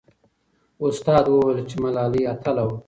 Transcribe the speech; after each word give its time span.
استاد 0.85 1.23
وویل 1.29 1.59
چې 1.69 1.75
ملالۍ 1.83 2.23
اتله 2.33 2.63
وه. 2.67 2.77